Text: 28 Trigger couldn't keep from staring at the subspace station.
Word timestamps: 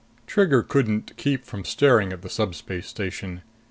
28 0.25 0.27
Trigger 0.27 0.63
couldn't 0.63 1.15
keep 1.15 1.45
from 1.45 1.63
staring 1.63 2.11
at 2.11 2.23
the 2.23 2.27
subspace 2.27 2.87
station. 2.87 3.43